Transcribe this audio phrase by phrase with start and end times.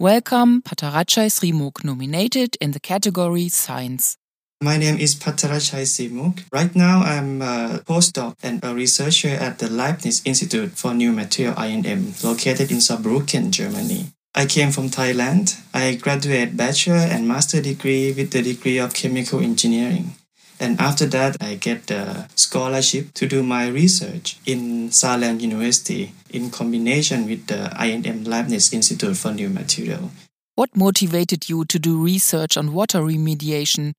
[0.00, 4.16] Welcome Pattarachai Srimuk nominated in the category Science.
[4.62, 6.44] My name is Pattarachai Srimuk.
[6.50, 11.52] Right now, I'm a postdoc and a researcher at the Leibniz Institute for New Material
[11.52, 14.06] INM, located in Saarbrücken, Germany.
[14.34, 15.60] I came from Thailand.
[15.74, 20.14] I graduated bachelor and master degree with the degree of chemical engineering.
[20.60, 26.50] And after that, I get the scholarship to do my research in Saarland University in
[26.50, 30.10] combination with the INM Leibniz Institute for New Material.
[30.56, 33.94] What motivated you to do research on water remediation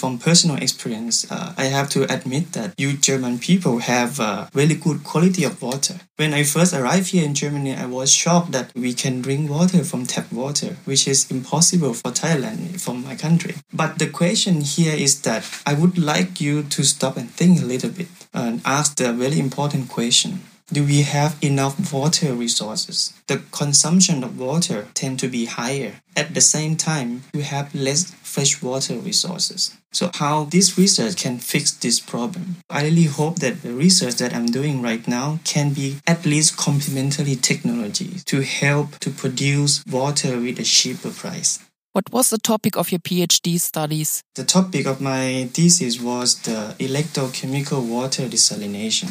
[0.00, 4.74] from personal experience, uh, I have to admit that you German people have a really
[4.74, 5.96] good quality of water.
[6.16, 9.84] When I first arrived here in Germany, I was shocked that we can drink water
[9.84, 13.54] from tap water, which is impossible for Thailand, from my country.
[13.72, 17.66] But the question here is that I would like you to stop and think a
[17.66, 20.40] little bit and ask the very important question
[20.72, 23.12] do we have enough water resources?
[23.26, 25.94] The consumption of water tend to be higher.
[26.16, 29.76] At the same time, you have less freshwater resources.
[29.92, 32.56] So how this research can fix this problem?
[32.70, 36.56] I really hope that the research that I'm doing right now can be at least
[36.56, 41.58] complementary technology to help to produce water with a cheaper price.
[41.92, 44.22] What was the topic of your PhD studies?
[44.36, 49.10] The topic of my thesis was the electrochemical water desalination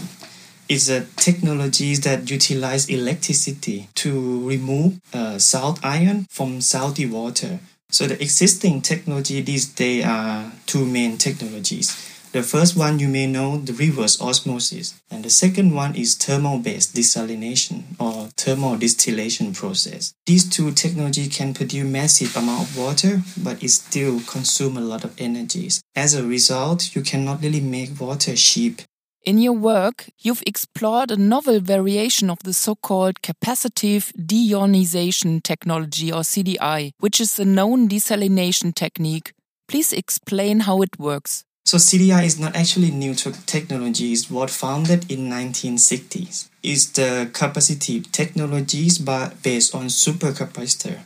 [0.69, 7.59] is a technology that utilize electricity to remove uh, salt ion from salty water.
[7.89, 12.05] So the existing technology these days are two main technologies.
[12.31, 16.93] The first one you may know the reverse osmosis, and the second one is thermal-based
[16.93, 20.13] desalination or thermal distillation process.
[20.27, 25.03] These two technology can produce massive amount of water, but it still consume a lot
[25.03, 25.81] of energies.
[25.95, 28.83] As a result, you cannot really make water cheap
[29.23, 36.11] in your work, you've explored a novel variation of the so called capacitive deionization technology
[36.11, 39.33] or CDI, which is a known desalination technique.
[39.67, 41.43] Please explain how it works.
[41.65, 46.49] So CDI is not actually new technology, it was founded in 1960s.
[46.63, 50.99] It's the capacitive technologies but based on supercapacitor.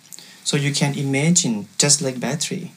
[0.43, 2.71] So you can imagine just like battery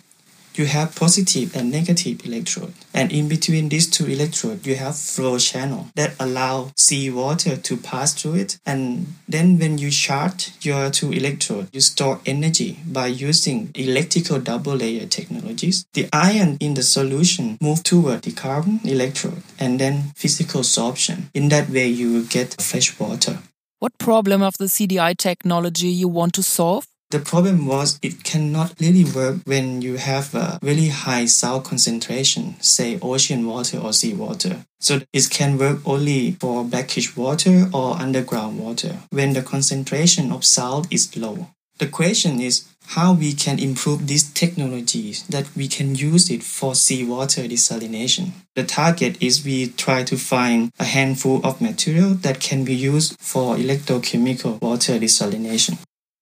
[0.59, 2.73] you have positive and negative electrode.
[2.95, 8.15] And in between these two electrodes, you have flow channel that allow seawater to pass
[8.15, 8.59] through it.
[8.65, 14.77] And then when you charge your two electrodes, you store energy by using electrical double
[14.77, 15.87] layer technologies.
[15.93, 21.29] The ion in the solution move toward the carbon electrode and then physical sorption.
[21.35, 23.39] In that way, you will get fresh water.
[23.79, 26.87] What problem of the CDI technology you want to solve?
[27.11, 32.57] The problem was it cannot really work when you have a really high salt concentration,
[32.61, 34.65] say ocean water or seawater.
[34.81, 40.45] So it can work only for brackish water or underground water when the concentration of
[40.45, 41.47] salt is low.
[41.79, 46.75] The question is how we can improve these technologies that we can use it for
[46.75, 48.33] seawater desalination.
[48.57, 53.17] The target is we try to find a handful of material that can be used
[53.21, 55.79] for electrochemical water desalination.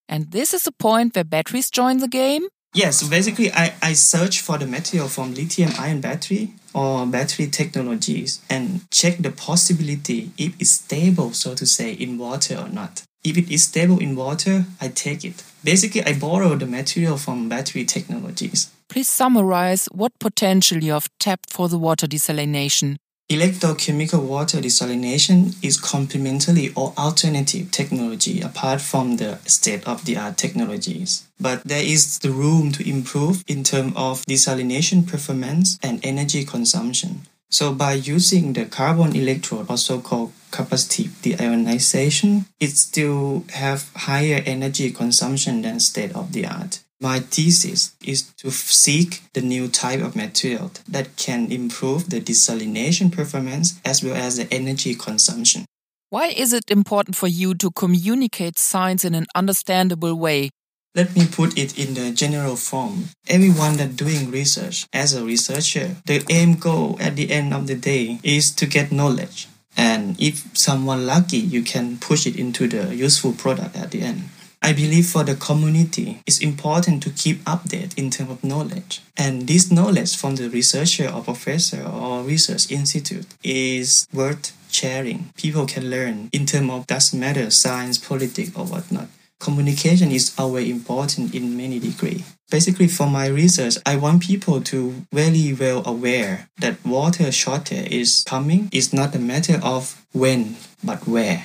[0.09, 2.48] And this is the point where batteries join the game?
[2.75, 7.47] Yes, so basically I, I search for the material from lithium ion battery or battery
[7.47, 13.04] technologies and check the possibility if it's stable, so to say, in water or not.
[13.22, 15.44] If it is stable in water, I take it.
[15.62, 18.71] Basically, I borrow the material from battery technologies.
[18.88, 22.97] Please summarize what potential you have tapped for the water desalination.
[23.31, 31.27] Electrochemical water desalination is complementary or alternative technology apart from the state-of-the-art technologies.
[31.41, 37.22] But there is the room to improve in terms of desalination performance and energy consumption.
[37.51, 44.91] So by using the carbon electrode, also called capacitive deionization, it still have higher energy
[44.91, 46.81] consumption than state-of-the-art.
[47.04, 53.12] My thesis is to seek the new type of material that can improve the desalination
[53.12, 55.66] performance as well as the energy consumption.
[56.09, 60.48] Why is it important for you to communicate science in an understandable way?
[60.95, 63.10] Let me put it in the general form.
[63.28, 67.74] Everyone that doing research as a researcher, the aim goal at the end of the
[67.74, 69.48] day is to get knowledge.
[69.77, 74.30] And if someone lucky, you can push it into the useful product at the end.
[74.65, 79.03] I believe for the community, it's important to keep update in terms of knowledge.
[79.15, 85.28] And this knowledge from the researcher or professor or research institute is worth sharing.
[85.37, 89.09] People can learn in terms of doesn't matter science, politics, or whatnot.
[89.39, 92.25] Communication is always important in many degrees.
[92.51, 98.25] Basically, for my research, I want people to very well aware that water shortage is
[98.27, 98.71] coming.
[98.72, 101.45] It's not a matter of when, but where.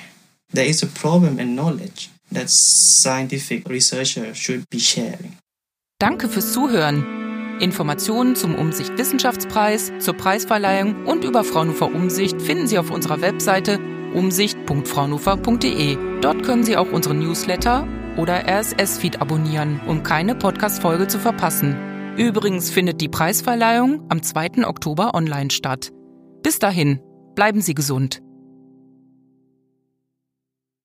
[0.52, 5.36] There is a problem and knowledge that scientific researchers should be sharing.
[5.98, 7.58] Danke fürs Zuhören.
[7.60, 13.78] Informationen zum Umsicht Wissenschaftspreis, zur Preisverleihung und über Fraunhofer Umsicht finden Sie auf unserer Webseite
[14.14, 15.98] umsicht.fraunhofer.de.
[16.20, 17.86] Dort können Sie auch unseren Newsletter
[18.16, 21.76] oder RSS-Feed abonnieren, um keine Podcast-Folge zu verpassen.
[22.16, 24.66] Übrigens findet die Preisverleihung am 2.
[24.66, 25.90] Oktober online statt.
[26.42, 27.00] Bis dahin,
[27.34, 28.20] bleiben Sie gesund.